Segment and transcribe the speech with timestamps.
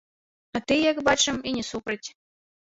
[0.59, 2.03] А тыя, як бачым, і не супраць.